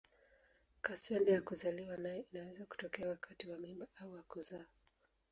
[0.81, 4.65] Kaswende ya kuzaliwa nayo inaweza kutokea wakati wa mimba au wa kuzaa.